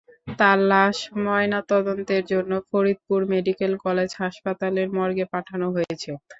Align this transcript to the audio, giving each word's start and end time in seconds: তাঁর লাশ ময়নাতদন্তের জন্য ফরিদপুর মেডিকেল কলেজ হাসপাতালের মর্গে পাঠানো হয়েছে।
তাঁর 0.39 0.57
লাশ 0.71 0.97
ময়নাতদন্তের 1.23 2.23
জন্য 2.31 2.51
ফরিদপুর 2.69 3.19
মেডিকেল 3.33 3.71
কলেজ 3.85 4.09
হাসপাতালের 4.21 4.87
মর্গে 4.97 5.25
পাঠানো 5.33 5.67
হয়েছে। 5.75 6.11